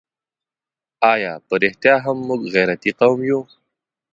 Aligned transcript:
آیا 1.13 1.33
په 1.47 1.53
رښتیا 1.63 1.95
هم 2.05 2.17
موږ 2.27 2.41
غیرتي 2.53 2.91
قوم 2.99 3.19
یو؟ 3.29 3.41